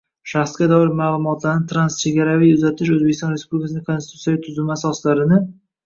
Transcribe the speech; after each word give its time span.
Shaxsga 0.29 0.69
doir 0.71 0.93
ma’lumotlarni 1.01 1.67
transchegaraviy 1.73 2.55
uzatish 2.57 2.91
O‘zbekiston 2.99 3.39
Respublikasining 3.39 3.89
konstitutsiyaviy 3.95 4.45
tuzumi 4.51 4.79
asoslarini 4.83 5.45